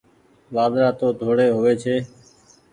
وآڌڙآ 0.55 0.89
تو 0.99 1.07
ڌوڙي 1.19 1.47
هووي 1.55 1.73
ڇي۔ 1.81 1.95